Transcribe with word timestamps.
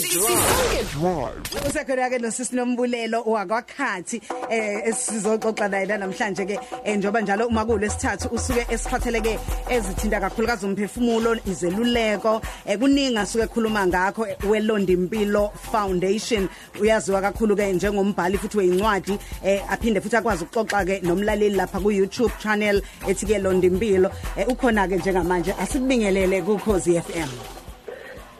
Sisonke 0.00 0.82
drive. 0.92 1.68
Usekhona 1.68 2.08
ke 2.10 2.18
nosisi 2.18 2.56
Nombulelo 2.56 3.22
owakwaKhathi 3.26 4.20
eh 4.50 4.88
esizoxoxa 4.88 5.68
naye 5.68 5.86
namhlanje 5.86 6.46
ke 6.46 6.58
eh, 6.84 6.96
njoba 6.96 7.20
njalo 7.20 7.46
uma 7.46 7.64
kulesithathu 7.64 8.28
usuke 8.32 8.66
esiphatheleke 8.70 9.38
ezithinta 9.68 10.20
kakhulukazi 10.20 10.66
umphefumulo 10.66 11.36
izeluleko 11.46 12.40
eh, 12.66 12.78
kuningi 12.78 13.18
asuke 13.18 13.44
ekhuluma 13.44 13.86
ngakho 13.86 14.26
eh, 14.26 14.36
weLondi 14.48 14.92
Impilo 14.92 15.52
Foundation. 15.70 16.48
Uyaziwa 16.80 17.20
kakhulu 17.20 17.56
ke 17.56 17.72
njengombhali 17.72 18.38
futhi 18.38 18.58
weincwadi 18.58 19.18
eh, 19.44 19.62
aphinde 19.70 20.00
futhi 20.00 20.16
akwazi 20.16 20.44
ukuxoxa 20.44 20.84
ke 20.84 21.00
nomlaleli 21.02 21.56
lapha 21.56 21.80
ku 21.80 21.90
YouTube 21.90 22.32
channel 22.42 22.82
ethi 23.08 23.26
ke 23.26 23.38
Londi 23.38 23.66
Impilo 23.66 24.10
eh, 24.36 24.48
ukhona 24.48 24.88
ke 24.88 24.96
njengamanje 24.96 25.52
asikubingelele 25.52 26.42
ku 26.44 26.58
Khosi 26.58 27.00
FM 27.00 27.61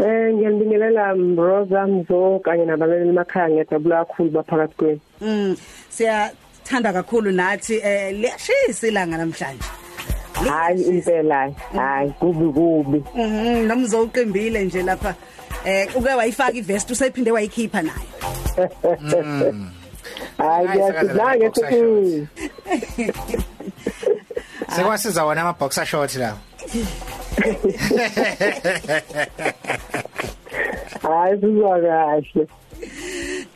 Eh 0.03 0.35
ngiyabingelela 0.35 1.15
Rosa 1.37 1.87
Mzo 1.87 2.41
kanye 2.45 2.65
nabaleli 2.65 3.09
emakhaya 3.09 3.49
ngiyadabula 3.49 4.05
kakhulu 4.05 4.31
baphakathi 4.31 4.75
kwenu. 4.77 5.01
Mm 5.21 5.57
siyathanda 5.89 6.93
kakhulu 6.93 7.31
nathi 7.33 7.75
eh 7.75 8.13
liyashisa 8.21 8.89
ilanga 8.89 9.17
namhlanje. 9.17 9.65
Hayi 10.35 10.83
impela 10.83 11.53
hayi 11.75 12.11
kubi 12.19 12.53
kubi. 12.53 12.99
Mhm 13.15 13.67
nomzo 13.67 14.03
uqimbile 14.03 14.65
nje 14.65 14.83
lapha 14.83 15.15
eh 15.65 15.97
uke 15.97 16.09
wayifaka 16.09 16.59
ivest 16.59 16.91
usephinde 16.91 17.31
wayikhipha 17.31 17.83
nayo. 17.83 18.09
Hayi 20.39 20.69
ngiyasiza 20.69 21.37
ngethi 21.37 22.29
Sekwasiza 24.77 25.25
wona 25.25 25.41
ama 25.41 25.53
boxer 25.53 25.87
short 25.87 26.17
lawo. 26.17 26.39
Hayi 31.03 31.41
sizwa 31.41 31.81
kahle. 31.81 32.47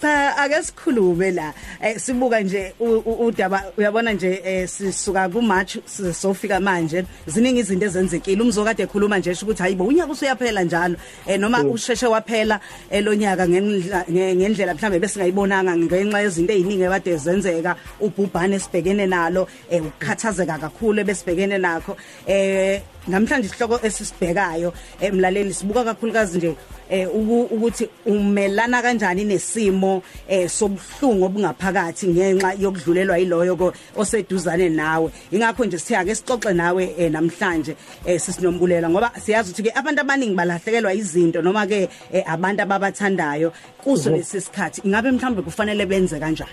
Cha 0.01 0.37
ake 0.37 0.63
sikhulume 0.63 1.31
la. 1.31 1.55
Eh 1.83 1.99
sibuka 1.99 2.41
nje 2.41 2.75
udaba 3.19 3.63
uyabona 3.79 4.13
nje 4.13 4.41
eh 4.45 4.69
sisuka 4.69 5.29
ku 5.29 5.43
March 5.43 5.79
sofika 6.13 6.61
manje. 6.61 7.05
Ziningi 7.27 7.61
izinto 7.61 7.87
ezenzekile. 7.87 8.43
Umzokade 8.43 8.83
ekhuluma 8.83 9.19
nje 9.19 9.33
ukuthi 9.43 9.63
hayibo 9.63 9.85
unyaka 9.85 10.13
usuyaphela 10.13 10.63
njalo. 10.63 10.97
Eh 11.27 11.39
noma 11.41 11.65
usheshe 11.65 12.07
waphela 12.07 12.61
elonyaka 12.91 13.49
ngendlela 13.49 14.75
mhlambe 14.75 14.99
besingayibonanga 14.99 15.77
ngenxa 15.77 16.21
yezinto 16.21 16.53
eziningi 16.53 16.83
ekade 16.83 17.17
zenzeka 17.17 17.77
ubhubhane 18.01 18.59
sibhekene 18.59 19.07
nalo 19.07 19.49
eh 19.71 19.83
ukukhathazeka 19.83 20.59
kakhulu 20.59 21.05
besibhekene 21.05 21.59
nakho. 21.59 21.97
Eh 22.27 22.81
namhlanje 23.09 23.47
isihloko 23.47 23.87
esisibhekayo 23.87 24.73
emlaleli 25.01 25.55
sibuka 25.55 25.85
kakhulukazi 25.85 26.39
nje 26.39 26.57
eh 26.91 27.09
uku- 27.09 27.49
ukuthi 27.51 27.89
umelana 28.07 28.83
kanjani 28.83 29.25
nesimo 29.25 30.03
eh 30.29 30.49
sobuhlungu 30.49 31.25
obungaphakathi 31.25 32.09
ngenxa 32.09 32.55
yokudlulelwa 32.59 33.19
yiloyo 33.19 33.73
oseduzane 33.97 34.69
nawe. 34.69 35.11
Ingakho 35.33 35.65
nje 35.65 35.79
sithi 35.79 35.97
ake 35.97 36.15
sixoxe 36.15 36.53
nawe 36.55 36.95
eh, 36.99 37.11
namhlanje 37.11 37.77
eh, 38.07 38.21
sisinombulela 38.21 38.89
ngoba 38.91 39.11
siyazi 39.19 39.51
ukuthi 39.51 39.63
ke 39.63 39.79
abantu 39.79 40.01
abaningi 40.01 40.35
balahlekelwa 40.35 40.95
izinto 40.95 41.43
noma 41.43 41.67
ke 41.67 41.89
eh, 42.13 42.25
abantu 42.27 42.63
ababathandayo 42.63 43.53
kuso 43.79 44.11
lesi 44.11 44.41
sikhathi. 44.41 44.81
Ingabe 44.85 45.11
mhlambe 45.11 45.43
kufanele 45.43 45.87
benze 45.87 46.19
kanjani? 46.19 46.51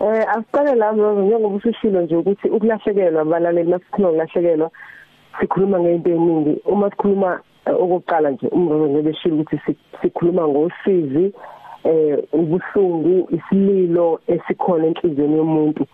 Eh 0.00 0.24
asiqale 0.28 0.74
la 0.74 0.92
Rosa 0.92 1.20
njengoba 1.22 1.56
usishilo 1.56 2.02
nje 2.02 2.16
ukuthi 2.16 2.48
ukulahlekelwa 2.48 3.22
abalaleli 3.22 3.70
masikhuluma 3.70 4.12
ngokulahlekelwa 4.12 4.70
sikhuluma 5.40 5.80
ngento 5.80 6.10
eningi. 6.10 6.60
Uma 6.66 6.90
sikhuluma 6.90 7.40
eh, 7.66 7.74
okokuqala 7.74 8.30
nje 8.30 8.48
umrozo 8.48 8.86
nje 8.86 9.02
beshilo 9.02 9.34
ukuthi 9.34 9.58
si- 9.66 9.76
sikhuluma 10.02 10.48
ngosizi 10.48 11.32
eh 11.84 12.18
ubuhlungu 12.32 13.28
isililo 13.30 14.20
esikhona 14.26 14.86
enhlizweni 14.86 15.36
yomuntu. 15.36 15.86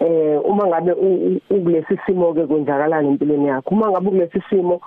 Eh 0.00 0.40
uma 0.44 0.66
ngabe 0.66 0.92
ukulesi 1.50 1.96
simo 2.06 2.34
ke 2.34 2.46
kwenzakalana 2.46 3.08
empilweni 3.08 3.46
yakho? 3.48 3.74
Uma 3.74 3.90
ngabe 3.90 4.08
ukulesi 4.08 4.40
simo 4.50 4.80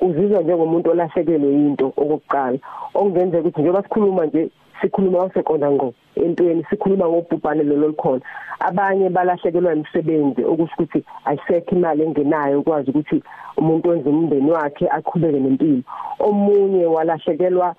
uzizwa 0.00 0.42
njengomuntu 0.42 0.90
olahlekelwe 0.90 1.52
into 1.54 1.86
okokuqala. 1.96 2.58
Okungenzeka 2.94 3.40
ukuthi 3.48 3.60
njengoba 3.60 3.82
sikhuluma 3.82 4.26
nje 4.26 4.50
sikhuluma 4.80 5.18
waseqonda 5.18 5.70
ngqo 5.70 5.92
entweni 6.16 6.64
sikhuluma 6.70 7.08
ngobhubhane 7.08 7.62
lelo 7.62 7.88
likhona 7.88 8.20
abanye 8.60 9.08
balahlekelwa 9.10 9.72
imisebenzi 9.74 10.44
okusho 10.44 10.74
ukuthi 10.74 11.04
ayisekho 11.24 11.76
imali 11.76 12.02
engenayo 12.02 12.60
ukwazi 12.60 12.90
ukuthi 12.90 13.22
umuntu 13.56 13.88
wenze 13.88 14.08
umndeni 14.08 14.50
wakhe 14.50 14.88
aqhubeke 14.88 15.40
nempilo. 15.40 15.82
Omunye 16.18 16.86
walahlekelwa 16.86 17.74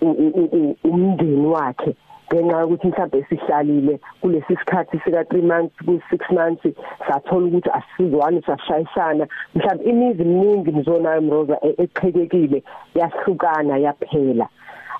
u- 0.00 0.18
u- 0.24 0.50
u- 0.52 0.76
umndeni 0.84 1.46
wakhe. 1.46 1.94
Ngenxa 2.34 2.60
yokuthi 2.60 2.88
mhlawumbe 2.88 3.26
sihlalile 3.28 4.00
kulesi 4.20 4.56
sikhathi 4.56 5.00
sika 5.04 5.22
3 5.22 5.42
months 5.42 5.76
ku 5.86 5.92
6 5.92 6.34
months 6.34 6.64
sathola 7.08 7.46
ukuthi 7.46 7.70
asizwani 7.70 8.42
sashayisana 8.42 9.26
mhlawumbe 9.54 9.84
imizi 9.90 10.24
miningi 10.24 10.70
nizonayo 10.72 11.20
mroza 11.22 11.58
e- 11.62 11.74
eqhekekile 11.78 12.62
yahlukana 12.94 13.76
yaphela. 13.78 14.48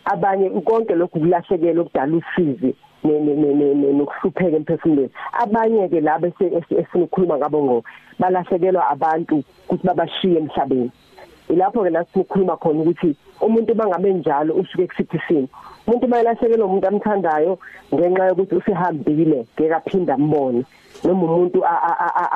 Abanye 0.05 0.51
konke 0.51 0.95
lokhu 0.95 1.21
kulahlekela 1.21 1.81
okudala 1.81 2.17
usizi 2.17 2.75
nokuhlupheka 3.05 4.57
emphefumulweni. 4.57 5.11
Abanye 5.33 5.89
ke 5.89 6.01
laba 6.01 6.29
esifuna 6.29 7.05
ukukhuluma 7.05 7.39
ngabo 7.39 7.63
ngo 7.65 7.85
balahlekelwa 8.19 8.89
abantu 8.89 9.45
ukuthi 9.69 9.87
babashiye 9.87 10.39
emhlabeni. 10.39 10.91
Ilapho 11.49 11.85
ke 11.85 11.91
la 11.91 12.05
sikhuluma 12.05 12.57
khona 12.57 12.81
ukuthi 12.81 13.17
umuntu 13.41 13.75
bangabe 13.75 14.13
njalo 14.13 14.55
usuke 14.55 14.87
kusiphi 14.87 15.21
simo 15.29 15.49
umuntu 15.89 16.09
mayelahlekelwa 16.09 16.67
umuntu 16.67 16.89
amthandayo 16.89 17.59
ngenxa 17.95 18.27
yokuthi 18.29 18.55
usehambile 18.55 19.47
ngeke 19.57 19.75
aphinda 19.75 20.15
ambone 20.15 20.65
noma 21.05 21.23
umuntu 21.25 21.65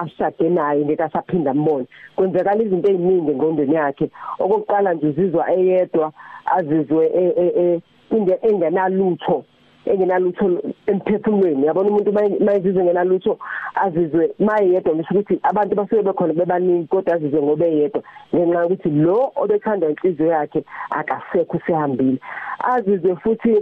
ashade 0.03 0.49
naye 0.49 0.85
ngeke 0.85 1.03
asaphinda 1.03 1.51
ambone 1.51 1.87
kwenzekala 2.17 2.63
izinto 2.63 2.89
eziningi 2.91 3.31
engqondweni 3.31 3.75
yakhe. 3.75 4.11
Okokuqala 4.39 4.95
nje 4.95 5.07
uzizwa 5.07 5.53
eyedwa 5.53 6.13
azizwe 6.57 7.05
e- 7.07 7.35
e- 7.45 7.55
e- 7.63 7.81
inge- 8.17 8.39
engenalutho. 8.43 9.45
Engenalutho 9.87 10.63
emphefumulweni. 10.87 11.67
Yabona 11.67 11.89
umuntu 11.89 12.13
mayizizwe 12.45 12.85
ngenalutho 12.85 13.39
azizwe 13.75 14.35
mayedwa 14.39 14.95
ngisho 14.95 15.15
ukuthi 15.15 15.41
abantu 15.43 15.75
basuke 15.75 16.03
bekhona 16.03 16.33
bebaningi 16.33 16.87
kodwa 16.87 17.15
azizwe 17.15 17.43
ngoba 17.43 17.67
eyedwa 17.67 18.03
ngenxa 18.35 18.61
yokuthi 18.61 18.89
lo 18.91 19.33
obethanda 19.37 19.89
inhliziyo 19.91 20.29
yakhe 20.29 20.65
akasekho 20.91 21.57
usehambile. 21.57 22.19
Azizwe 22.59 23.17
futhi 23.17 23.53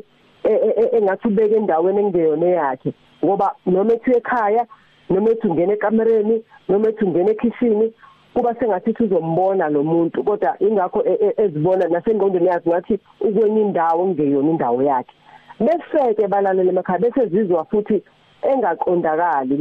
e- 0.45 0.61
e- 0.69 0.75
e- 0.77 0.97
engathi 0.97 1.29
ubeke 1.29 1.55
endaweni 1.57 2.01
engeyona 2.01 2.47
yakhe 2.47 2.93
ngoba 3.25 3.55
noma 3.67 3.93
ethi 3.93 4.11
ekhaya 4.11 4.67
noma 5.11 5.31
ethi 5.31 5.47
ungena 5.49 5.73
ekamereni 5.73 6.43
noma 6.69 6.89
ethi 6.89 7.05
ungena 7.05 7.31
ekitchen 7.31 7.93
kuba 8.35 8.55
sengathi 8.55 8.95
uzombona 9.05 9.69
lo 9.69 9.83
muntu. 9.83 10.25
Kodwa 10.25 10.57
ingakho 10.61 11.03
e- 11.05 11.19
e- 11.27 11.35
ezibona 11.43 11.89
nasengqondweni 11.89 12.47
yakhe 12.47 12.71
ngathi 12.71 12.99
ukwenye 13.21 13.61
indawo 13.61 14.07
ngeyona 14.07 14.51
indawo 14.51 14.83
yakhe. 14.83 15.15
Bese 15.61 16.15
ke 16.15 16.29
balalele 16.29 16.71
emakhaya 16.71 16.99
bese 16.99 17.27
zizwa 17.27 17.65
futhi 17.65 18.03
engaqondakali. 18.43 19.55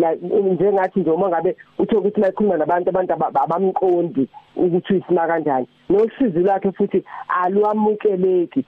Njengathi 0.54 1.00
nje 1.00 1.12
uma 1.12 1.30
ngabe 1.30 1.56
uthe 1.80 1.96
ukuthi 1.96 2.22
mayikhuluma 2.22 2.58
nabantu 2.58 2.90
abantu 2.90 3.14
aba- 3.14 3.42
abamqondi 3.44 4.28
ukuthi 4.56 4.94
uyisima 4.94 5.28
kanjani. 5.28 5.68
Nosizi 5.90 6.40
lwakhe 6.40 6.72
futhi 6.72 7.04
alwamukeleki 7.28 8.66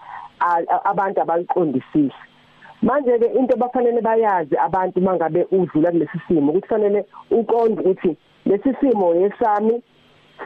abantu 0.84 1.22
abaliqondisisi 1.22 2.14
manje 2.82 3.20
ke 3.20 3.26
into 3.38 3.56
bafanele 3.58 4.02
bayazi 4.02 4.58
abantu 4.58 5.02
mangabe 5.02 5.46
udlula 5.52 5.92
kulesi 5.92 6.20
simo 6.28 6.52
ukuthi 6.52 6.68
fanele 6.68 7.06
uqonde 7.32 7.82
ukuthi 7.82 8.18
lesi 8.46 8.74
simo 8.82 9.16
yesami 9.16 9.82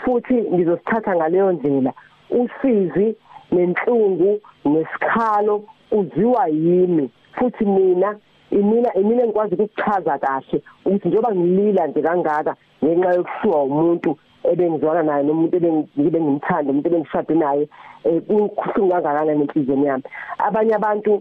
futhi 0.04 0.34
ngizosithatha 0.34 1.16
ngaleyo 1.16 1.52
ndlela. 1.52 1.94
Usizi 2.30 3.16
nenhlungu 3.52 4.42
nesikhalo 4.66 5.64
uziwa 5.92 6.48
yimi 6.48 7.10
futhi 7.34 7.66
mina 7.66 8.16
imina 8.52 8.94
imina 8.94 9.24
engikwazi 9.24 9.56
ukuchaza 9.56 10.18
kahle 10.18 10.62
ukuthi 10.86 11.08
njengoba 11.08 11.36
ngilila 11.36 11.88
nje 11.88 12.02
kangaka 12.02 12.56
ngenxa 12.84 13.14
yokuhluwa 13.14 13.64
umuntu 13.64 14.18
ebengizwana 14.52 15.04
naye 15.04 15.24
nomuntu 15.24 15.56
ebengibe 15.58 16.20
ngimthanda 16.22 16.72
umuntu 16.72 16.88
ebengishade 16.90 17.34
naye 17.36 17.64
eh 18.06 18.22
kukhulu 18.28 18.90
kangakanani 18.90 19.42
enhlizweni 19.42 19.86
yami? 19.86 20.04
Abanye 20.38 20.74
abantu 20.76 21.12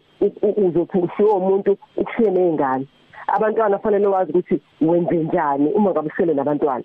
uzothi 0.65 0.99
ushiwe 0.99 1.33
umuntu 1.33 1.71
ukushiye 1.97 2.31
nezingane 2.31 2.87
abantwana 3.27 3.79
fanele 3.79 4.07
wazi 4.07 4.31
ukuthi 4.33 4.61
wenze 4.81 5.17
njani 5.17 5.69
uma 5.73 5.91
ngabe 5.91 6.09
usele 6.09 6.35
nabantwana. 6.35 6.85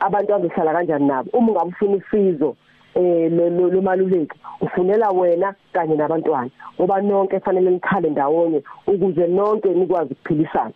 Abantwana 0.00 0.44
uhlala 0.44 0.72
kanjani 0.72 1.06
nabo? 1.06 1.30
Uma 1.32 1.52
ngabe 1.52 1.70
ufuna 1.70 1.96
usizo 1.96 2.56
eh 2.98 3.30
lomaluleki 3.72 4.36
ufunela 4.60 5.10
wena 5.10 5.54
kanye 5.72 5.96
nabantwana. 5.96 6.50
Ngoba 6.80 7.00
nonke 7.00 7.40
fanele 7.40 7.70
nikhale 7.70 8.10
ndawonye 8.10 8.62
ukuze 8.86 9.26
nonke 9.26 9.68
nikwazi 9.68 10.12
ukuphilisana. 10.12 10.72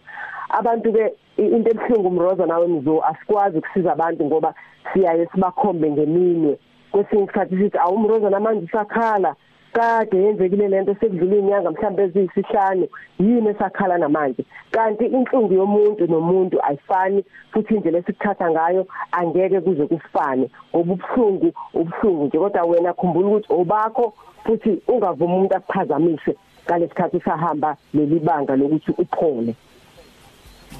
Abantu 0.48 0.92
ke 0.92 1.12
into 1.36 1.70
ebuhlungu 1.70 2.08
umroza 2.08 2.46
nawe 2.46 2.66
mzo 2.66 3.04
asikwazi 3.04 3.58
ukusiza 3.58 3.92
abantu 3.92 4.24
ngoba 4.24 4.54
siyaye 4.92 5.26
sibakhombe 5.26 5.90
ngeminwe. 5.90 6.58
Kwesinye 6.92 7.22
isikhathi 7.24 7.56
sithi 7.56 7.78
awumroza 7.78 8.30
namanje 8.30 8.64
usakhala. 8.64 9.34
Kade 9.72 10.16
yenzekile 10.16 10.68
lento 10.68 10.94
sekudlula 11.00 11.36
inyanga 11.36 11.70
mhlawumbe 11.70 12.02
eziyisihlanu 12.02 12.88
yini 13.20 13.48
esakhala 13.48 13.98
namanje? 13.98 14.44
Kanti 14.70 15.04
inhlungu 15.04 15.54
yomuntu 15.54 16.06
nomuntu 16.06 16.56
ayifani 16.64 17.24
futhi 17.52 17.74
indlela 17.74 17.98
esikuthatha 17.98 18.50
ngayo 18.50 18.86
angeke 19.12 19.60
kuze 19.60 19.86
kufane 19.86 20.50
ngoba 20.74 20.92
ubuhlungu 20.92 21.52
ubuhlungu 21.74 22.24
nje. 22.26 22.38
Kodwa 22.38 22.62
wena 22.62 22.92
khumbula 22.92 23.28
ukuthi 23.28 23.52
obakho 23.52 24.14
futhi 24.44 24.82
ungavuma 24.88 25.34
umuntu 25.34 25.56
akuphazamise 25.56 26.36
ngalesikhathi 26.66 27.20
sahamba 27.20 27.76
leli 27.94 28.18
banga 28.18 28.56
lokuthi 28.56 28.90
uphole. 28.98 29.54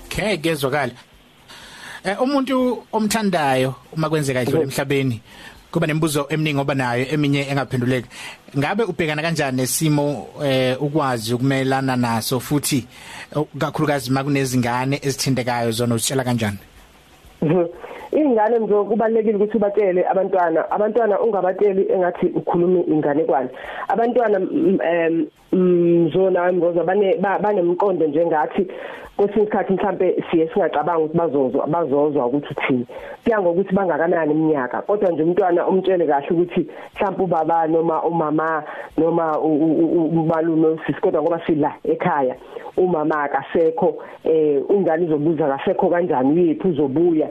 Okay 0.07 0.37
kezwakala. 0.37 0.93
Eh 2.05 2.23
umuntu 2.23 2.85
omthandayo 2.93 3.75
uma 3.93 4.09
kwenzeka 4.09 4.43
idlule 4.43 4.63
emhlabeni 4.63 5.23
kuba 5.73 5.87
nemibuzo 5.87 6.27
eminingi 6.29 6.61
oba 6.61 6.75
nayo 6.75 7.07
eminye 7.11 7.49
engaphenduleki. 7.51 8.09
Ngabe 8.59 8.85
ubhekana 8.85 9.23
kanjani 9.23 9.57
nesimo 9.57 10.29
eh 10.45 10.77
ukwazi 10.83 11.35
ukumelana 11.35 11.97
naso 11.97 12.41
futhi 12.41 12.87
kakhulukazi 13.59 14.11
makunezingane 14.11 15.01
ezithindekayo 15.03 15.71
zona 15.73 15.95
uzitshela 15.95 16.25
kanjani? 16.25 16.59
Ingane 18.13 18.59
nje 18.59 18.75
kubalekile 18.75 19.37
ukuthi 19.37 19.57
ubatshele 19.57 20.05
abantwana. 20.09 20.71
Abantwana 20.71 21.21
ungabatsheli 21.21 21.87
engathi 21.93 22.27
ukhuluma 22.27 22.85
ingane 22.87 23.25
kwani. 23.25 23.49
Abantwana 23.89 24.39
em 25.53 26.11
zona 26.13 26.53
ngoba 26.53 26.85
bane 26.85 27.17
banemqondo 27.17 28.07
njengathi 28.07 28.67
kwesinye 29.17 29.43
isikhathi 29.43 29.73
mhlambe 29.73 30.25
siye 30.31 30.49
singacabanga 30.49 30.99
ukuthi 30.99 31.19
bazozwa 31.19 31.67
bazozwa 31.67 32.27
ukuthi 32.27 32.49
uthini. 32.51 32.87
Kuya 33.25 33.41
ngokuthi 33.41 33.75
bangakanani 33.75 34.33
iminyaka 34.33 34.83
kodwa 34.83 35.11
nje 35.11 35.23
umntwana 35.23 35.67
umtshele 35.67 36.07
kahle 36.07 36.29
ukuthi 36.31 36.69
mhlawumbe 36.95 37.25
ubaba 37.25 37.67
noma 37.67 38.03
umama 38.03 38.65
noma 38.99 39.39
umalume 39.39 40.79
sisi 40.87 41.01
kodwa 41.01 41.23
ngoba 41.23 41.47
sila 41.47 41.75
ekhaya 41.85 42.37
umama 42.77 43.23
akasekho 43.23 44.03
eh 44.25 44.63
ingane 44.71 45.05
izobuza 45.05 45.49
kasekho 45.49 45.91
kanjani 45.91 46.33
uyiphi 46.33 46.69
uzobuya 46.69 47.29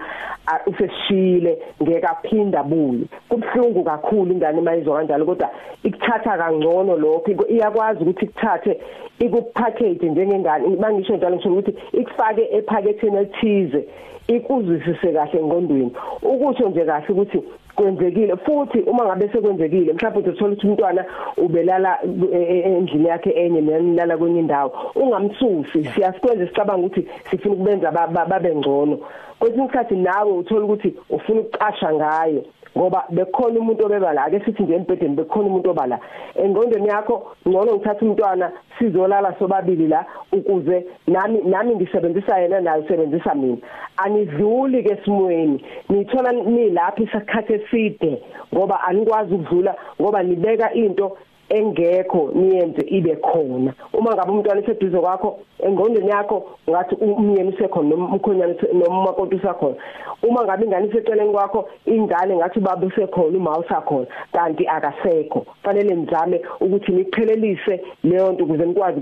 useshile 0.68 1.58
ngeke 1.82 2.08
aphinda 2.08 2.60
abuye. 2.60 3.06
Kubhlungu 3.30 3.84
kakhulu 3.84 4.32
ingane 4.32 4.62
mayizwa 4.62 4.98
kanjalo 4.98 5.26
kodwa 5.26 5.50
ikuthatha 5.84 6.38
kangcono 6.38 6.98
lokho 6.98 7.48
iyakwazi 7.48 8.04
ukuthi 8.04 8.26
ikuthathe 8.26 8.80
ikupackage 9.26 10.10
njengengane. 10.10 10.76
Bangisho 10.76 11.16
njalo 11.16 11.36
ngisho 11.36 11.50
ukuthi 11.50 11.74
ikufake 11.94 12.48
ephaketheni 12.58 13.18
elithize 13.18 13.82
ikuzwisise 14.28 15.14
kahle 15.14 15.40
engqondweni. 15.40 15.92
Ukusho 16.22 16.70
nje 16.70 16.86
kahle 16.86 17.08
ukuthi 17.10 17.40
kwenzekile 17.76 18.36
futhi 18.38 18.80
uma 18.80 19.06
ngabe 19.06 19.30
sekwenzekile 19.30 19.94
mhlawumbe 19.94 20.30
uthola 20.30 20.54
ukuthi 20.54 20.68
umntwana 20.68 21.06
ubelala 21.38 22.00
e, 22.34 22.38
e, 22.38 22.60
endlini 22.60 23.08
yakhe 23.08 23.30
enye 23.30 23.62
nelala 23.62 24.18
kwenye 24.18 24.40
indawo. 24.40 24.72
Ungamsusi 24.96 25.86
siyasikwenza 25.86 26.48
sicabanga 26.48 26.86
ukuthi 26.86 27.08
sifuna 27.30 27.54
ukubenza 27.54 27.92
babe 27.92 28.56
ngcono. 28.56 29.00
Kwesinye 29.40 29.66
isikhathi 29.66 29.96
nawe 29.96 30.32
uthola 30.32 30.66
ukuthi 30.66 30.96
ufuna 31.10 31.42
ukuqasha 31.42 31.94
ngayo. 31.94 32.44
Ngoba 32.78 33.06
bekhona 33.10 33.60
umuntu 33.60 33.86
obebala. 33.86 34.24
Ake 34.24 34.40
sithi 34.46 34.64
nje 34.64 34.76
embhedeni 34.76 35.16
bekhona 35.16 35.48
umuntu 35.48 35.70
obala. 35.70 36.00
Engqondweni 36.36 36.88
yakho 36.88 37.36
ngcono 37.48 37.76
ngithatha 37.76 38.06
umntwana 38.06 38.52
sizolala 38.80 39.36
sobabili 39.40 39.88
la 39.88 40.06
ukuze 40.32 40.86
nami 41.08 41.42
nami 41.46 41.76
ngisebenzisa 41.76 42.40
yena 42.40 42.62
naye 42.62 42.82
usebenzisa 42.82 43.36
mina. 43.36 43.58
Anidluli 43.98 44.84
ke 44.84 44.98
simweni 45.06 45.64
nithola 45.90 46.32
nilapha 46.32 47.04
isikhathi 47.04 47.54
eside 47.54 48.22
ngoba 48.54 48.84
anikwazi 48.84 49.34
ukudlula 49.34 49.76
ngoba 50.02 50.24
nibeka 50.24 50.74
into 50.74 51.18
engekho 51.58 52.32
niyenze 52.36 52.82
ibe 52.88 53.16
khona. 53.16 53.74
Uma 53.94 54.14
ngabe 54.14 54.32
umntwana 54.32 54.62
eseduze 54.62 54.98
kwakho 55.00 55.40
engqondweni 55.60 56.10
yakho 56.10 56.38
ngathi 56.70 56.96
umyeni 56.96 57.50
usekhona 57.54 57.90
noma 57.90 58.06
umkhonyana 58.06 58.54
noma 58.74 59.00
umakoti 59.02 59.36
usakhona. 59.36 59.76
Uma 60.24 60.44
ngabe 60.44 60.66
ingane 60.66 60.88
iseceleni 60.88 61.32
kwakho 61.32 61.70
ingane 61.86 62.36
ngathi 62.36 62.60
baba 62.60 62.88
usekhona 62.88 63.38
uma 63.38 63.60
usakhona 63.60 64.08
kanti 64.34 64.68
akasekho. 64.68 65.46
Fanele 65.64 65.96
nizame 65.96 66.42
ukuthi 66.60 66.92
niqhelelise 66.92 67.82
leyo 68.04 68.32
nto 68.32 68.44
ukuze 68.44 68.66
nikwazi 68.66 69.00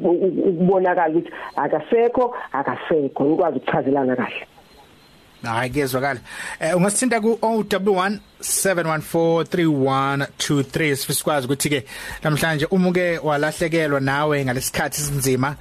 ukubonakala 0.49 1.13
ukuthi 1.13 1.31
akasekho 1.55 2.33
akasekho. 2.51 3.23
Nikwazi 3.23 3.57
ukuchazelana 3.57 4.15
kahle. 4.15 4.58
Hayi 5.43 5.69
kezwakala 5.69 6.19
eh 6.59 6.77
ungasithinta 6.77 7.21
ku 7.21 7.39
OW1 7.41 8.17
7143123 8.41 10.95
sifikwazi 10.95 11.45
ukuthi 11.45 11.69
ke 11.69 11.85
namhlanje 12.23 12.65
umuke 12.65 13.17
walahlekelwa 13.17 13.99
nawe 13.99 14.45
ngalesikhathi 14.45 15.01
sinzima 15.01 15.55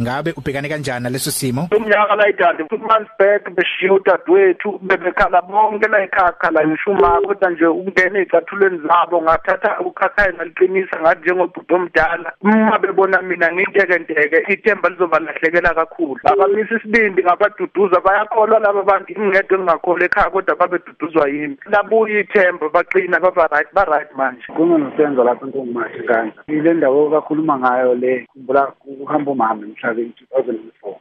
ngabe 0.00 0.32
ubhekane 0.38 0.68
kanjani 0.68 1.04
naleso 1.04 1.30
simo? 1.30 1.68
Umnyaka 1.76 2.16
la 2.16 2.28
idade 2.28 2.62
months 2.70 3.10
back 3.18 3.42
beshiya 3.50 3.92
udadewethu 3.92 4.78
bebekhala 4.82 5.42
bonke 5.42 5.88
la 5.88 6.02
ekhaya 6.04 6.50
la 6.52 6.66
ngishuma 6.66 7.20
kodwa 7.26 7.50
nje 7.50 7.66
ukungena 7.66 8.18
ezicathulweni 8.18 8.78
zabo 8.86 9.22
ngathatha 9.22 9.80
ukhakhaya 9.80 10.32
ngaliqinisa 10.32 11.00
ngathi 11.00 11.20
njengobhudo 11.20 11.74
omdala 11.76 12.32
uma 12.42 12.78
bebona 12.78 13.22
mina 13.22 13.52
nginteke 13.52 13.98
nteke 13.98 14.52
ithemba 14.52 14.88
lizoba 14.88 15.18
lahlekela 15.18 15.74
kakhulu. 15.74 16.20
Abamisa 16.24 16.76
isibindi 16.76 17.22
ngabaduduza 17.22 18.00
bayakholwa 18.00 18.58
laba 18.58 18.82
bantu 18.82 19.12
ingedwe 19.12 19.58
ngingakholwa 19.58 20.04
ekhaya 20.04 20.30
kodwa 20.30 20.56
babeduduzwa 20.56 21.28
yimi 21.28 21.56
labuye 21.66 22.20
ithemba 22.20 22.68
baqina 22.68 23.20
baba 23.20 23.48
right 23.50 23.68
ba 23.74 23.84
right 23.84 24.10
manje. 24.16 24.46
Kungenosenzo 24.56 25.24
lapho 25.24 25.46
ntongimathi 25.46 26.02
kanza 26.02 26.42
ile 26.46 26.74
ndawo 26.74 27.10
kakhuluma 27.10 27.58
ngayo 27.58 27.94
le 27.94 28.26
khumbula 28.32 28.62
kuhamba 28.66 29.30
umama 29.30 29.66
emhlabeni 29.90 30.12
2004 30.34 30.94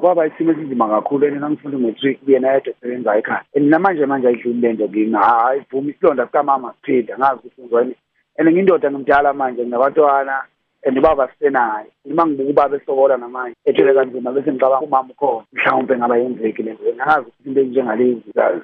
kwaba 0.00 0.26
isimo 0.26 0.52
esinzima 0.52 0.88
kakhulu 0.88 1.26
and 1.26 1.40
nangifundi 1.40 1.76
ngo-three 1.76 2.18
yedwa 2.26 2.60
esebenza 2.64 3.18
ekhaya. 3.18 3.44
And 3.56 3.70
namanje 3.70 4.06
manje 4.06 4.28
ayidluli 4.28 4.60
le 4.60 4.72
nto 4.72 4.88
kimi. 4.88 5.16
Ayivumi 5.16 5.90
isilonda 5.90 6.26
sikamama 6.26 6.74
siphinde 6.74 7.12
angazi 7.12 7.38
ukuthi 7.38 7.60
ngizwani 7.62 7.94
and 8.38 8.48
ngiyindoda 8.48 8.90
nomdala 8.90 9.32
manje 9.32 9.62
nginabantwana 9.62 10.44
and 10.84 11.00
baba 11.02 11.28
sisenayo 11.28 11.86
uma 12.04 12.26
ngibuka 12.26 12.50
ubaba 12.50 12.76
esokola 12.76 13.16
namanje 13.16 13.56
ethele 13.64 13.94
kanzima 13.94 14.32
bese 14.32 14.52
ngicabanga 14.52 14.86
umama 14.86 15.10
ukhona 15.12 15.44
mhlawumbe 15.52 15.96
ngaba 15.96 16.16
yenzekile 16.16 16.72
nje 16.72 16.94
ngazi 16.94 17.26
ukuthi 17.26 17.48
into 17.48 17.60
enjengalezi 17.60 18.22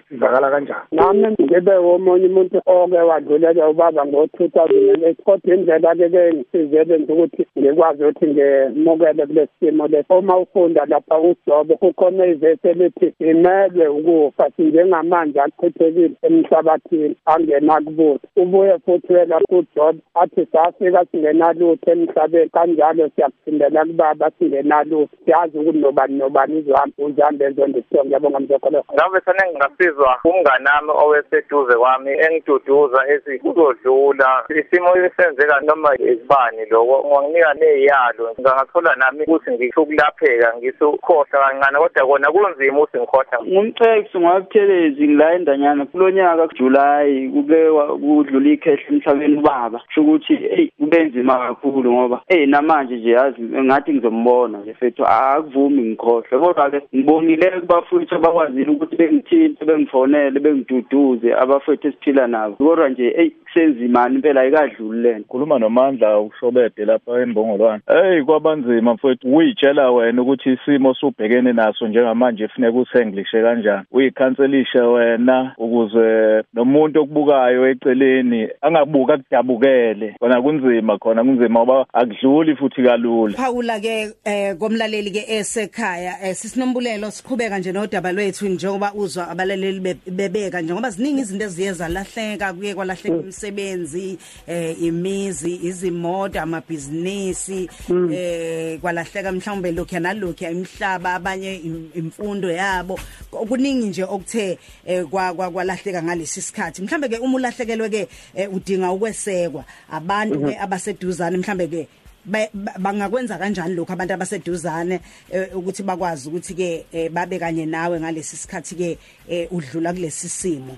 sizakala 0.09 0.51
kanjani? 0.51 0.81
Nami 0.93 1.37
ngibe 1.43 1.75
omunye 1.75 2.27
umuntu 2.27 2.63
oke 2.67 2.97
wadlulela 2.97 3.69
ubaba 3.69 4.07
ngo-two 4.07 4.49
thousand 4.49 4.91
and 4.95 5.05
eight 5.05 5.23
kodwa 5.25 5.55
indlela-ke 5.55 6.09
ke 6.09 6.33
ngisizele 6.35 6.99
nje 6.99 7.13
ukuthi 7.13 7.47
ngikwazi 7.59 8.05
ukuthi 8.05 8.27
ngemukele 8.27 9.27
kule 9.27 9.49
simo 9.61 9.87
leso 9.87 10.19
uma 10.19 10.39
ufunda 10.39 10.85
lapha 10.87 11.19
ujobe 11.19 11.75
kukhona 11.77 12.27
ivesi 12.27 12.69
elithi 12.69 13.15
imelwe 13.19 13.89
ukufa 13.89 14.51
sinjengamanzi 14.57 15.41
achithekile 15.41 16.11
emhlabathini 16.23 17.17
angenakubusa 17.25 18.29
ubuye 18.37 18.79
futhi 18.79 19.13
wela 19.13 19.41
kujobe 19.41 19.99
athi 20.15 20.47
safika 20.53 21.05
singenalutho 21.11 21.95
emhlabeni 22.05 22.51
kanjalo 22.55 23.09
siya 23.15 23.25
siyaphindela 23.25 23.85
kubaba 23.85 24.31
singenalo 24.39 25.09
siyazi 25.25 25.59
ukuthi 25.59 25.79
nobani 25.79 26.19
nobani 26.19 26.59
izohamba 26.59 26.95
uzihambe 26.99 27.45
ezondisonke 27.45 28.13
yabonga 28.13 28.41
mzokholo 28.41 28.85
ngabe 28.95 29.21
sane 29.25 29.43
ngingasizwa 29.51 30.19
umnganami 30.25 30.91
oweseduze 31.03 31.75
kwami 31.77 32.11
engiduduza 32.11 33.01
ethi 33.09 33.39
kuzodlula. 33.39 34.45
Isimo 34.49 34.97
esenzeka 34.97 35.61
noma 35.61 35.95
isibani 35.95 36.65
loko 36.71 37.23
nginika 37.23 37.55
neyalo 37.55 38.25
ngingathola 38.33 38.95
nami 38.97 39.25
ukuthi 39.25 39.51
ngisukulapheka 39.51 40.49
ngisukhohlwa 40.57 41.25
kancane 41.43 41.79
kodwa 41.79 42.07
kona 42.07 42.33
kunzima 42.33 42.79
ukuthi 42.79 42.99
ngikhohlwa 42.99 43.39
ngumxeksi 43.45 44.19
ngwabuthelezi 44.19 45.05
ngila 45.09 45.35
endanyana. 45.35 45.87
Kulonyaka 45.87 46.49
kuJuly 46.49 47.31
kuke 47.33 47.61
kudlula 48.03 48.51
ikhehla 48.51 48.89
emhlabeni 48.91 49.39
ubaba. 49.39 49.79
Kusho 49.79 50.01
ukuthi 50.03 50.37
hey 50.37 50.69
kube 50.79 51.05
nzima 51.05 51.39
kakhulu 51.39 51.94
ngoba 51.95 52.21
hey 52.29 52.47
namanje 52.47 52.97
nje 52.97 53.11
yazi 53.11 53.43
ngathi 53.43 53.93
ngizombona 53.93 54.59
nje 54.59 54.75
fethu 54.75 55.05
akuvumi 55.07 55.83
ngikhohle 55.83 56.39
kodwa 56.39 56.71
ke 56.71 56.81
ngibonile 56.95 57.51
kubafowethu 57.51 58.15
abakwazile 58.15 58.71
ukuthi 58.71 58.97
bengithinte 58.97 59.65
bengifonele 59.65 60.41
bengiduduze 60.41 61.35
abafowethu 61.35 61.89
esiphila 61.89 62.27
nabo. 62.27 62.55
Kodwa 62.57 62.89
nje 62.89 63.11
hey 63.17 63.31
kusenzimani 63.31 64.15
impela 64.15 64.41
ayikadluli 64.41 65.03
lento 65.03 65.29
khuluma 65.29 65.59
nomandla 65.59 66.21
ushobede 66.21 66.85
lapha 66.85 67.21
embongolwane 67.21 67.83
hey 67.87 68.23
kwabanzima 68.23 68.95
mfowethu 68.95 69.37
uyitshela 69.37 69.91
wena 69.91 70.23
ukuthi 70.23 70.53
isimo 70.53 70.95
subhekene 70.95 71.53
naso 71.53 71.89
njengamanje 71.89 72.47
kufuneka 72.47 72.79
usenglishe 72.79 73.43
kanjani. 73.43 73.87
Uyikhanselishe 73.93 74.81
wena 74.81 75.53
ukuze 75.59 76.43
nomuntu 76.55 77.01
okubukayo 77.01 77.69
eceleni 77.69 78.49
angabuka 78.63 79.17
kudabukele 79.17 80.15
kona 80.21 80.43
kunzima 80.43 80.99
khona 80.99 81.25
kunzima 81.25 81.61
ngoba 81.61 81.84
akudluli 81.93 82.57
futhi 82.57 82.83
kalula. 82.83 83.37
Kalula 83.37 83.37
Phawula 83.37 83.81
ke 83.81 84.15
eh 84.25 84.55
komlaleli 84.59 85.11
ke 85.11 85.25
esekhaya 85.29 86.19
eh 86.23 86.35
sisinombulelo 86.35 87.11
siqhubeka 87.11 87.59
nje 87.59 87.73
nodaba 87.73 88.13
lwethu 88.13 88.49
njengoba 88.49 88.93
uzwa 88.95 89.29
abalaleli 89.29 89.81
be- 89.81 89.97
bebeka 90.11 90.61
njengoba 90.61 90.91
ziningi 90.91 91.21
izinto 91.21 91.45
eziye 91.45 91.73
zalahleka 91.73 92.53
kuye 92.53 92.75
kwalahleka 92.75 93.17
imisebenzi 93.17 94.19
eh 94.47 94.83
imizi 94.83 95.55
izimoto 95.63 96.41
amabhizinisi 96.41 97.69
eh 98.13 98.79
kwalahleka 98.81 99.33
mhlawumbe 99.33 99.73
lokho 99.73 99.99
nalokho 100.01 100.45
imihlaba 100.51 101.15
abanye 101.15 101.57
im- 101.57 101.91
imfundo 101.95 102.51
yabo. 102.51 102.99
Kuningi 103.31 103.87
nje 103.87 104.05
okuthe 104.05 104.59
eh, 104.87 105.05
kwa 105.05 105.35
kwa- 105.35 105.51
kwalahleka 105.51 106.03
ngalesi 106.03 106.43
sikhathi. 106.43 106.83
Mhlambe 106.83 107.09
ke 107.09 107.19
uma 107.19 107.37
ulahlekelwe 107.37 107.89
ke 107.91 108.09
eh, 108.35 108.55
udinga 108.55 108.93
ukwesekwa 108.93 109.65
abantu 109.91 110.41
ke 110.41 110.59
abaseduzane 110.59 111.37
mhlambe 111.37 111.67
ke 111.75 111.89
ba- 112.25 112.49
ba- 112.55 112.79
bangakwenza 112.79 113.39
kanjani 113.39 113.75
lokho 113.75 113.93
abantu 113.93 114.15
abaseduzane 114.15 115.01
eh, 115.31 115.51
ukuthi 115.57 115.83
bakwazi 115.83 116.29
ukuthi 116.29 116.55
ke 116.55 116.87
eh, 116.93 117.11
babe 117.11 117.39
kanye 117.39 117.67
nawe 117.67 118.01
ngalesi 118.01 118.37
sikhathi 118.37 118.75
ke 118.75 118.99
eh, 119.29 119.49
udlula 119.53 119.93
kulesi 119.93 120.29
simo. 120.29 120.77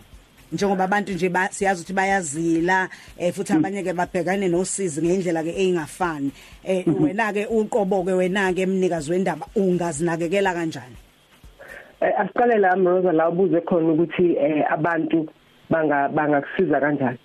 Njengoba 0.53 0.85
abantu 0.85 1.13
nje 1.13 1.29
ba- 1.29 1.49
siyazi 1.53 1.83
ukuthi 1.83 1.93
bayazila 1.93 2.89
eh, 3.19 3.33
futhi 3.35 3.53
abanye 3.53 3.83
ke 3.83 3.93
babhekane 3.93 4.49
nosizi 4.49 5.03
ngendlela 5.03 5.43
ke 5.43 5.51
eyingafani. 5.51 6.31
Eh, 6.65 6.85
wena 6.87 7.33
ke 7.33 7.47
uqobo 7.47 8.05
ke 8.05 8.13
wena 8.15 8.53
ke 8.55 8.63
emnikazi 8.63 9.11
wendaba 9.11 9.47
ungazinakekela 9.57 10.55
kanjani? 10.55 10.97
Eh, 12.01 12.13
asiqale 12.21 12.59
la 12.59 12.77
Mroza 12.77 13.13
la 13.13 13.29
ubuze 13.29 13.61
khona 13.61 13.93
ukuthi 13.93 14.37
eh, 14.39 14.63
abantu 14.71 15.27
banga 15.71 16.09
bangakusiza 16.09 16.81
kanjani? 16.81 17.19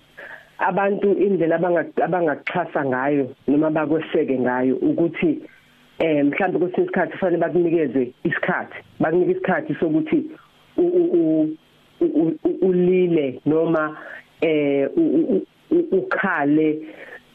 Abantu 0.68 1.08
indlela 1.24 1.56
abanga- 1.56 2.04
abangakuxhasa 2.04 2.84
ngayo 2.84 3.24
noma 3.48 3.70
bakweseke 3.70 4.38
ngayo 4.38 4.76
ukuthi 4.76 5.42
eh 5.98 6.24
mhlawumbe 6.24 6.58
kwesinye 6.58 6.84
isikhathi 6.84 7.12
kufanele 7.12 7.40
bakunikeze 7.40 8.12
isikhathi 8.24 8.78
bakunike 9.00 9.32
isikhathi 9.32 9.74
sokuthi 9.74 10.18
ulile 12.62 13.40
noma 13.46 13.96
eh 14.40 14.88
ukhale 15.92 16.78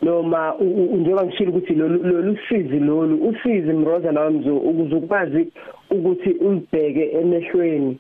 noma 0.02 0.54
njengoba 0.60 1.26
ngishilo 1.26 1.52
ukuthi 1.52 1.74
lolu 1.74 2.38
sizi 2.50 2.80
lolu 2.80 3.16
usizi 3.30 3.74
mroza 3.74 4.12
lawo 4.12 4.32
mzo 4.32 4.58
ukuze 4.58 4.96
ukwazi 4.96 5.48
ukuthi 5.92 6.30
ulibheke 6.30 7.12
emehlweni 7.12 8.00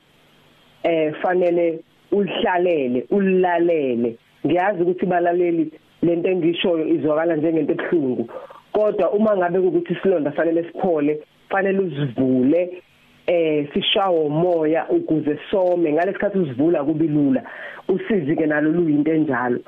eh 0.84 1.13
fanele 1.22 1.79
ulihlalele 2.12 3.05
ulilalele 3.12 4.17
ngiyazi 4.46 4.82
ukuthi 4.82 5.06
balaleli 5.06 5.72
lento 6.01 6.29
engishoyo 6.29 6.88
izwakala 6.88 7.36
njengento 7.36 7.74
ebhlungu 7.74 8.29
kodwa 8.72 9.12
uma 9.12 9.38
ngabe 9.38 9.58
ukuthi 9.60 9.94
isilonda 9.94 10.32
fanele 10.32 10.63
siphole 10.63 11.22
fanele 11.50 11.79
uzivule 11.79 12.84
eh 13.27 13.67
sishawo 13.74 14.25
umoya 14.25 14.89
ukuze 14.89 15.39
some. 15.51 15.91
Ngalesikhathi 15.94 16.39
usivula 16.39 16.84
kubilula 16.84 17.44
usizi 17.89 18.36
ke 18.36 18.46
nalo 18.46 18.72
luyinto 18.72 19.12
enjalo. 19.12 19.60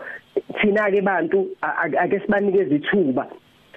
Thina 0.62 0.92
ke 0.92 1.02
bantu 1.02 1.48
ake 1.98 2.20
sibanikeze 2.20 2.76
ithuba 2.76 3.28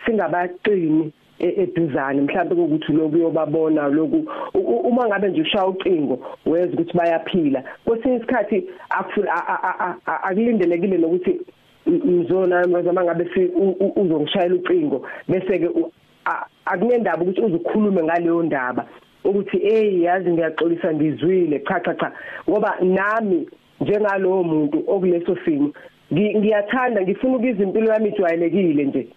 singabaqini 0.06 1.12
eduzane 1.46 2.20
mhlawumbe 2.22 2.54
ukuthi 2.62 2.92
lokhu 2.92 3.16
uyobabona 3.16 3.88
lokhu 3.88 4.26
u- 4.54 4.58
u- 4.58 4.80
uma 4.88 5.06
ngabe 5.08 5.28
nje 5.28 5.40
ushaya 5.42 5.66
ucingo 5.66 6.18
weza 6.46 6.72
ukuthi 6.72 6.96
bayaphila. 6.96 7.64
Kwesinye 7.84 8.16
isikhathi 8.16 8.64
akufu- 8.90 9.28
a- 9.28 9.48
a- 9.48 9.78
a- 9.86 9.96
a- 10.06 10.22
akulindelekile 10.22 10.98
nokuthi 10.98 11.40
ngizona 11.88 12.66
manje 12.66 12.92
mangabe 12.92 13.28
si 13.34 13.44
u- 13.44 13.76
u- 13.80 13.92
uzongishayela 14.02 14.54
ucingo 14.54 15.06
bese 15.28 15.58
ke 15.58 15.66
u- 15.68 15.92
a- 16.24 16.46
akunendaba 16.64 17.22
ukuthi 17.22 17.40
uzukhulume 17.40 18.02
ngaleyo 18.02 18.42
ndaba 18.42 18.86
ukuthi 19.24 19.58
hey 19.58 20.02
yazi 20.02 20.30
ngiyaxolisa 20.30 20.94
ngizwile 20.94 21.58
cha 21.60 21.80
cha 21.80 21.94
cha. 21.94 22.12
Ngoba 22.50 22.76
nami 22.80 23.48
njengalowo 23.80 24.42
muntu 24.44 24.84
okuleso 24.86 25.36
simo 25.44 25.72
ngi- 26.12 26.36
ngiyathanda 26.38 27.02
ngifuna 27.02 27.36
ukuza 27.36 27.62
impilo 27.62 27.92
yami 27.92 28.08
ijwayelekile 28.08 28.84
nje. 28.84 29.08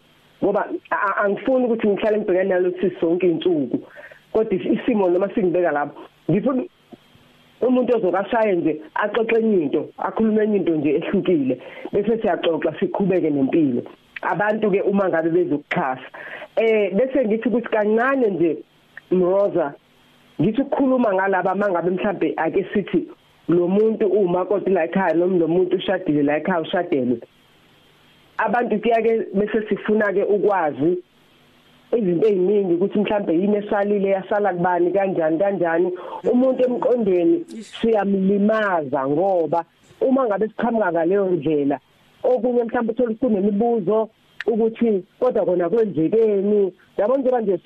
Ngoba 0.43 0.67
angifuni 1.23 1.65
ukuthi 1.65 1.87
ngihlale 1.87 2.17
ngibhekane 2.17 2.49
nalo 2.49 2.71
sisi 2.71 2.95
sonke 2.99 3.27
insuku 3.27 3.79
kodwa 4.33 4.53
is- 4.53 4.65
isimo 4.65 5.09
noma 5.09 5.29
singibeka 5.33 5.71
lapho 5.71 6.01
ngifuna 6.31 6.63
umuntu 7.61 7.97
ozokashaye 7.97 8.55
nje 8.55 8.81
axoxe 8.95 9.35
enye 9.39 9.61
into 9.63 9.89
akhulume 9.97 10.43
enye 10.43 10.57
into 10.57 10.75
nje 10.75 10.95
ehlukile 10.95 11.55
bese 11.91 12.17
siyaxoxa 12.21 12.79
siqhubeke 12.79 13.29
nempilo. 13.29 13.81
Abantu 14.21 14.71
ke 14.71 14.81
uma 14.81 15.09
ngabe 15.09 15.29
bezokuxhasa. 15.29 16.07
Eh 16.55 16.91
bese 16.95 17.25
ngithi 17.25 17.49
ukuthi 17.49 17.69
kancane 17.69 18.27
nje 18.27 18.57
Mroza 19.11 19.73
ngithi 20.41 20.61
ukukhuluma 20.61 21.13
ngalaba 21.13 21.55
mangabe 21.55 21.91
mhlambe 21.91 22.33
ake 22.37 22.65
sithi 22.73 23.07
lo 23.47 23.67
muntu 23.67 24.07
uma 24.07 24.45
kodwa 24.45 24.73
la 24.73 24.85
ekhaya 24.85 25.13
noma 25.13 25.37
lo 25.37 25.47
muntu 25.47 25.77
ushadile 25.77 26.23
la 26.23 26.37
ekhaya 26.37 26.61
ushadelwe 26.61 27.19
abantu 28.37 28.79
kuyake 28.79 29.25
bese 29.33 29.67
sifuna 29.69 30.13
ke 30.13 30.23
ukwazi 30.23 30.97
izinto 31.97 32.27
eziningi 32.27 32.73
ukuthi 32.73 32.99
mhlambe 32.99 33.33
yini 33.33 33.57
esalile 33.57 34.09
yasala 34.09 34.53
kubani 34.53 34.91
kanjani 34.91 35.39
kanjani. 35.39 35.91
Umuntu 36.31 36.63
emqondweni 36.63 37.45
siyamlimaza 37.49 39.07
ngoba 39.07 39.65
uma 40.01 40.25
ngabe 40.25 40.47
siqhamuka 40.47 40.91
ngaleyo 40.91 41.25
ndlela 41.29 41.79
okunye 42.23 42.63
mhlawumbe 42.63 42.91
uthola 42.93 43.15
kunemibuzo 43.15 44.09
ukuthi 44.47 45.03
kodwa 45.19 45.45
kona 45.45 45.69
kwenzekeni. 45.69 46.73
Yabona 46.97 47.19
njengoba 47.19 47.41
nje 47.41 47.59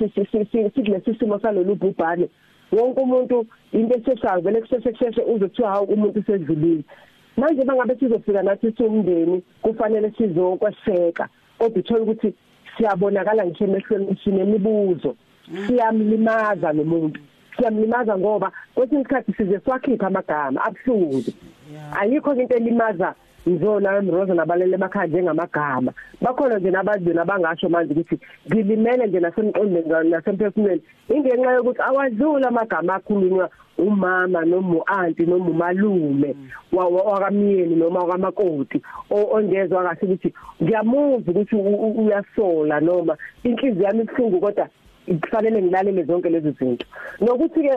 sikulesi 0.74 1.16
simo 1.20 1.40
salolu 1.40 1.76
bhubhane 1.76 2.30
wonke 2.72 3.02
umuntu 3.02 3.46
into 3.72 3.96
esesavele 3.98 4.62
kusese 4.62 4.92
kusese 4.92 5.22
uzothiwa 5.22 5.70
hawu 5.70 5.86
umuntu 5.86 6.20
usedlulile. 6.20 6.84
Manje 7.40 7.64
bangabe 7.64 7.96
sizofika 7.96 8.44
nathi 8.44 8.72
siwumndeni 8.78 9.44
kufanele 9.62 10.12
sizokweseka 10.18 11.28
kodwa 11.58 11.80
uthola 11.80 12.02
ukuthi 12.02 12.34
siyabonakala 12.78 13.46
ngisho 13.46 13.64
emehlweni 13.64 14.18
sinemibuzo. 14.24 15.16
Siyamlimaza 15.68 16.74
lo 16.74 16.84
muntu. 16.84 17.20
Siyamlimaza 17.58 18.18
ngoba 18.18 18.52
kwesinye 18.76 19.02
isikhathi 19.02 19.34
size 19.34 19.60
siwakhipha 19.60 20.08
amagama 20.08 20.64
abuhlungu. 20.66 21.24
Ayikho 22.00 22.34
into 22.36 22.56
elimaza 22.56 23.16
ngizona 23.48 23.98
emroza 23.98 24.34
nabalele 24.34 24.76
emakhaya 24.76 25.08
njengamagama. 25.08 25.92
Bakhona 26.22 26.58
nje 26.58 26.72
nabazi 26.72 27.14
nabangasho 27.14 27.70
manje 27.70 27.94
ukuthi 27.94 28.20
ngilimele 28.48 29.08
nje 29.08 29.20
nasemqondweni 29.20 30.10
nasemphefumulweni. 30.10 30.82
Ingenxa 31.10 31.52
yokuthi 31.52 31.82
awadlula 31.82 32.48
amagama 32.48 32.96
akhulunywa 32.96 33.50
umama 33.78 34.46
noma 34.46 34.76
uanti 34.76 35.26
noma 35.26 35.50
umalume 35.50 36.36
wakamyeni 36.72 37.76
noma 37.76 38.00
wakamakoti 38.00 38.82
ongezwe 39.10 39.78
akahle 39.80 40.14
ukuthi 40.14 40.34
ngiyamuva 40.64 41.32
ukuthi 41.32 41.56
uyasola 42.02 42.80
noma 42.80 43.18
inhliziyo 43.44 43.86
yami 43.86 44.02
ibhlungu 44.02 44.40
kodwa 44.40 44.68
kufanele 45.22 45.62
ngilalele 45.62 46.04
zonke 46.04 46.30
lezi 46.30 46.52
zinto. 46.52 46.86
Nokuthi 47.22 47.62
ke 47.62 47.74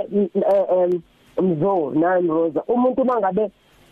mzo 1.43 1.93
nami 1.95 2.29
Rosa 2.29 2.63
umuntu 2.69 3.05
mangabe 3.05 3.51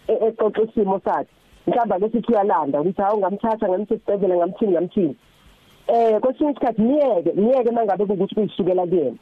exoxa 0.09 0.63
isimo 0.63 1.01
sakhe 1.05 1.31
mhlawumbe 1.71 1.95
ake 1.95 2.09
sithi 2.13 2.33
uyalanda 2.33 2.81
ukuthi 2.81 3.03
hawu 3.03 3.19
ngamthatha 3.19 3.69
ngamthatha 3.69 3.95
esibhedlela 3.95 4.37
ngamthini 4.37 4.73
ngamthini. 4.73 5.17
Eh 5.87 6.21
kwesinye 6.21 6.51
isikhathi 6.51 6.83
niyeke 6.83 7.33
niyeke 7.33 7.71
mangabe 7.71 8.05
ukuthi 8.05 8.35
kuyisukela 8.35 8.87
kuyena. 8.87 9.17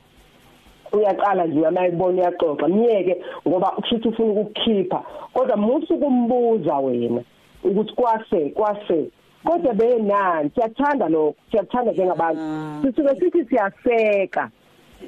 Uyaqala 0.93 1.47
nje 1.47 1.61
uyamayibona 1.61 2.23
uyaxoxa 2.23 2.69
niyeke 2.69 3.23
ngoba 3.49 3.69
kushuthi 3.71 4.09
ufuna 4.09 4.40
ukukhipha 4.40 5.02
kodwa 5.33 5.57
musu 5.57 5.99
kumbuza 5.99 6.76
wena 6.76 7.23
ukuthi 7.64 7.95
kwase 7.95 8.50
kwase. 8.50 9.11
Kodwa 9.45 9.75
benani 9.75 10.50
siyathanda 10.55 11.09
lo 11.09 11.35
siyathanda 11.50 11.93
njengabantu. 11.93 12.40
Sisuke 12.83 13.21
sithi 13.21 13.45
siyaseka 13.45 14.50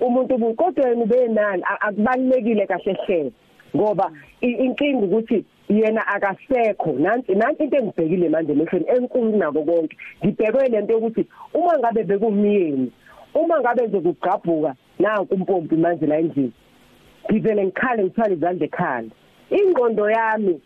umuntu 0.00 0.54
kodwa 0.54 0.88
yena 0.88 1.06
benani 1.06 1.62
akubalekile 1.80 2.66
kahle 2.66 2.96
hle 3.06 3.32
ngoba 3.76 4.12
inkinga 4.40 5.04
ukuthi 5.06 5.44
yena 5.70 6.06
akasekho. 6.06 6.92
Nansi 6.92 7.34
nansi 7.34 7.62
into 7.64 7.76
engibhekile 7.76 8.28
manje 8.28 8.52
emehlweni 8.52 8.86
enkulu 8.88 9.36
nako 9.36 9.62
konke 9.64 9.96
ngibhekwe 10.24 10.68
lento 10.68 10.92
yokuthi 10.92 11.26
uma 11.54 11.78
ngabe 11.78 12.02
bekumyeni 12.04 12.92
uma 13.34 13.60
ngabe 13.60 13.86
nje 13.86 14.00
kugqabhuka 14.00 14.74
nanku 14.98 15.34
umpompi 15.34 15.76
manje 15.76 16.06
la 16.06 16.18
endlini 16.18 16.52
ngivele 17.30 17.64
ngikhale 17.64 18.02
ngithwale 18.02 18.34
izandla 18.34 18.66
ekhanda. 18.66 19.14
Ingqondo 19.50 20.10
yami 20.10 20.60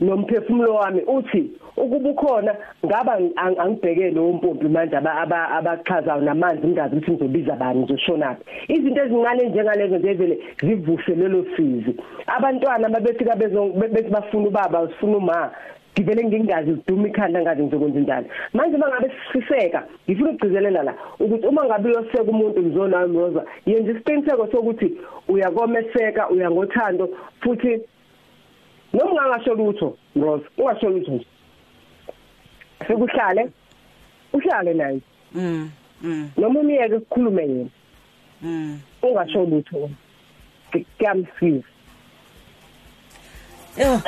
nomphefumulo 0.00 0.74
wami 0.74 1.02
uthi 1.02 1.50
ukuba 1.76 2.10
ukhona 2.10 2.56
ngaba 2.86 3.18
angibheke 3.36 4.10
lo 4.10 4.32
mpompi 4.32 4.68
manje 4.68 4.96
abachazayo 4.96 6.20
namanzi 6.20 6.66
ngingazi 6.66 6.96
ukuthi 6.96 7.10
ngizobiza 7.12 7.56
bani 7.56 7.80
ngizoshonaphi 7.80 8.42
izinto 8.68 9.02
ezincane 9.02 9.48
njengalezo 9.48 9.98
nje 9.98 10.12
vele 10.14 10.38
zivuse 10.62 11.14
lelo 11.14 11.46
sizi. 11.56 11.94
Abantwana 12.26 12.88
babefika 12.88 13.36
bethi 13.36 14.10
bafuna 14.10 14.48
ubaba 14.48 14.88
sifuna 14.88 15.16
uma 15.16 15.50
ngivele 15.94 16.24
ngingazi 16.24 16.70
uduma 16.70 17.08
ikhanda 17.08 17.42
ngazi 17.42 17.62
ngizokwenza 17.62 18.00
njani 18.00 18.26
manje 18.52 18.76
mangabe 18.76 19.10
siseka 19.32 19.86
ngifuna 20.08 20.30
ukugcizelela 20.30 20.82
la 20.82 20.94
ukuthi 21.20 21.46
uma 21.46 21.64
ngabe 21.64 21.88
uyoseka 21.90 22.22
umuntu 22.22 22.62
ngizona 22.62 23.04
Rosa 23.04 23.44
yenza 23.66 23.92
isiqiniseko 23.92 24.46
sokuthi 24.52 24.98
uyakomeseka 25.28 26.30
uyangothando 26.30 27.08
futhi 27.40 27.80
noma 28.92 29.10
ungangasho 29.10 29.54
lutho 29.54 29.96
Rosa 30.16 30.46
ungasho 30.58 30.88
lutho 30.88 31.12
nje. 31.12 31.26
Sekuhlale 32.86 33.50
uhlale 34.32 34.74
naye. 34.74 35.00
Mm 35.34 35.70
mm. 36.02 36.30
Noma 36.36 36.60
umiyeke 36.60 36.94
ukukhulume 36.94 37.42
yena 37.42 37.70
mm. 38.42 38.80
ungasho 39.02 39.44
lutho. 39.44 39.90
Kuyamsiza. 40.70 41.64
Yo 43.78 44.00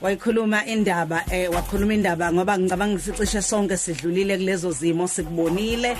wayikhuluma 0.00 0.66
indaba 0.66 1.24
eh 1.32 1.50
wakhuluma 1.50 1.94
indaba 1.94 2.32
ngoba 2.32 2.58
ngicabanga 2.58 2.94
ngisicishe 2.94 3.42
sonke 3.42 3.76
sidlulile 3.76 4.36
kulezo 4.38 4.70
zimo 4.70 5.08
sikubonile. 5.08 5.96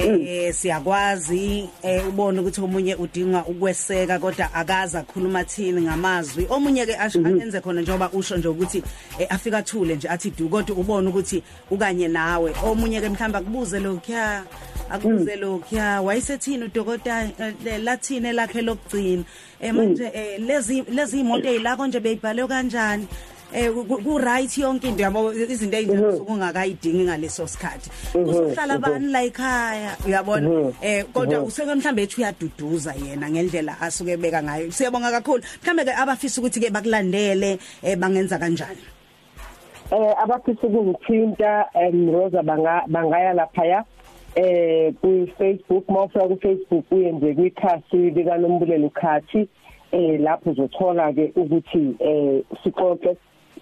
Eh 0.00 0.54
siyakwazi 0.54 1.68
eh 1.82 2.08
ubone 2.08 2.40
ukuthi 2.40 2.60
omunye 2.60 2.94
udinga 2.94 3.44
ukweseka 3.44 4.18
kodwa 4.18 4.54
akaza 4.54 5.00
akhuluma 5.00 5.44
thini 5.44 5.82
ngamazwi. 5.82 6.46
Omunye 6.50 6.86
ke 6.86 6.96
asho 6.96 7.20
enze 7.20 7.60
khona 7.60 7.80
njengoba 7.80 8.10
usho 8.12 8.36
nje 8.36 8.48
ukuthi 8.48 8.82
eh, 9.18 9.26
afika 9.30 9.58
athule 9.58 9.96
nje 9.96 10.08
athi 10.08 10.30
du 10.30 10.48
kodwa 10.48 10.76
ubone 10.76 11.08
ukuthi 11.08 11.42
ukanye 11.70 12.08
nawe. 12.08 12.54
Omunye 12.64 13.00
ke 13.00 13.08
mhlamba 13.08 13.38
akubuze 13.38 13.80
lokhuya 13.80 14.44
akubuze 14.90 15.36
lokhuya 15.36 16.02
wayesethini 16.02 16.64
udokotela 16.64 17.30
eh, 17.64 17.80
lathini 17.82 18.32
lakhe 18.32 18.62
lokugcina? 18.62 19.24
Eh 19.60 19.74
manje 19.74 20.10
eh, 20.14 20.40
lezi 20.40 20.82
lezi 20.82 21.20
imoto 21.20 21.48
ezilako 21.48 21.86
nje 21.86 22.00
beyibhale 22.00 22.46
kanjani? 22.46 23.06
Eh 23.52 23.70
ku- 23.70 24.18
right 24.18 24.50
yonke 24.58 24.88
into 24.88 25.02
yabo 25.02 25.32
izinto 25.32 25.76
ezinjalo 25.76 26.16
sokungakayidingi 26.18 27.04
ngaleso 27.04 27.46
sikhathi. 27.46 27.90
Usuhlala 28.14 28.74
abani 28.74 29.08
la 29.10 29.22
ekhaya? 29.22 29.96
Uyabona? 30.06 30.72
Eh 30.82 31.04
kodwa 31.12 31.42
useke 31.42 31.74
mhlambe 31.74 32.02
ethi 32.02 32.20
uyaduduza 32.20 32.94
yena 32.94 33.30
ngendlela 33.30 33.80
asuke 33.80 34.12
ebeka 34.12 34.42
ngayo. 34.42 34.70
Siyabonga 34.70 35.10
kakhulu. 35.10 35.42
Mhlambe 35.62 35.84
ke 35.84 35.92
abafisa 35.92 36.40
ukuthi 36.40 36.60
ke 36.60 36.70
bakulandele 36.70 37.58
eh 37.82 37.96
bangenza 37.96 38.38
kanjani? 38.38 38.82
Eh 39.90 40.14
abafisa 40.22 40.66
ukungithinta 40.66 41.66
em 41.74 42.10
Rosa 42.12 42.42
banga 42.42 42.84
bangaya 42.86 43.34
lapha 43.34 43.84
eh 44.36 44.92
ku 45.02 45.26
Facebook 45.38 45.88
mawufika 45.88 46.28
ku 46.28 46.36
Facebook 46.40 46.84
uyenze 46.92 47.34
kwikhasi 47.34 48.14
lika 48.14 48.38
Nombulelo 48.38 48.90
Khathi 48.90 49.48
eh 49.92 50.20
lapho 50.20 50.50
uzothola 50.50 51.12
ke 51.12 51.32
ukuthi 51.34 51.96
eh 51.98 52.42
sixoxe. 52.62 53.16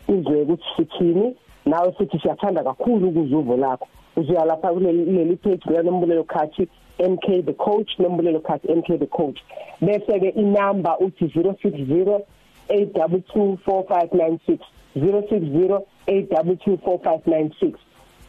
Uzwe 0.08 0.42
ukuthi 0.42 0.64
sithini. 0.76 1.36
Nawe 1.66 1.92
futhi 1.92 2.18
siyathanda 2.18 2.64
kakhulu 2.64 3.08
ukuzuvo 3.08 3.56
lakho. 3.56 3.88
Uzoya 4.16 4.44
lapha 4.44 4.72
kuleli 4.72 5.36
page 5.36 5.60
lika 5.66 5.82
Nombulelo 5.82 6.24
Khathi 6.24 6.68
MK 6.98 7.44
the 7.46 7.52
coach 7.52 7.98
Nombulelo 7.98 8.40
Khathi 8.40 8.68
MK 8.68 8.98
the 8.98 9.06
coach. 9.06 9.38
Bese 9.80 10.20
ke 10.20 10.28
inamba 10.36 10.98
uthi 10.98 11.24
060 11.24 12.20
8224596 12.68 14.58
060 14.96 15.80
8224596 16.06 17.74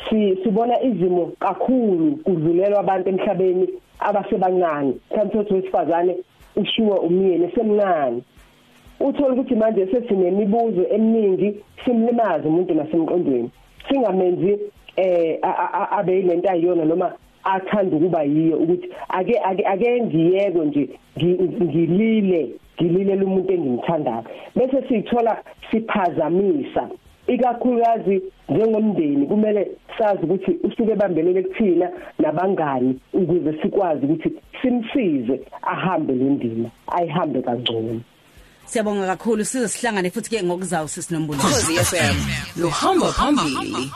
si 0.09 0.37
sibona 0.43 0.83
izimo 0.83 1.31
kakhulu 1.39 2.15
kudlulelwa 2.23 2.79
abantu 2.79 3.09
emhlabeni 3.09 3.69
abasebancane. 3.99 4.93
Mhlawumbe 5.11 5.53
wesifazane 5.53 6.17
ushiwa 6.55 6.99
umyeni 6.99 7.51
semncane 7.55 8.21
uthola 9.03 9.33
ukuthi 9.33 9.55
manje 9.55 9.87
sesinemibuzo 9.87 10.87
eminingi 10.95 11.55
simlimaza 11.85 12.49
umuntu 12.49 12.73
nasemqondweni. 12.73 13.49
Singamenzi 13.87 14.59
eh 14.95 15.39
abe 15.91 16.21
lento 16.21 16.49
ayiyona 16.49 16.85
noma 16.85 17.13
athanda 17.43 17.97
ukuba 17.97 18.23
yiyo 18.23 18.57
ukuthi 18.57 18.89
ake 19.09 19.39
ake 19.39 19.63
ake 19.65 20.01
ngiyeke 20.01 20.59
nje 20.65 20.89
ngilile 21.63 22.49
ngilile 22.81 23.23
umuntu 23.23 23.53
engimthandayo. 23.53 24.23
Bese 24.55 24.87
sithola 24.87 25.43
siphazamisa. 25.71 26.89
Ikakhulukazi 27.27 28.21
njengomndeni 28.49 29.25
kumele 29.27 29.71
sazi 29.97 30.23
ukuthi 30.23 30.51
usuke 30.63 30.95
bambelele 30.95 31.43
kuthina 31.43 31.89
nabangani 32.19 32.99
ukuze 33.13 33.53
sikwazi 33.61 34.05
ukuthi 34.05 34.31
simsize 34.61 35.41
ahambe 35.61 36.13
le 36.13 36.23
ndima 36.23 36.69
ayihambe 36.87 37.41
kangcono. 37.41 38.01
Siyabonga 38.65 39.07
kakhulu 39.07 39.45
size 39.45 39.67
sihlangane 39.67 40.09
futhi 40.11 40.29
ke 40.29 40.43
ngokuzayo 40.43 40.87
sisinombulo 40.87 41.39
Khosi 41.39 41.73
FM 41.89 42.15
lo 42.61 42.69
hamba 42.69 43.07
phambili. 43.11 43.91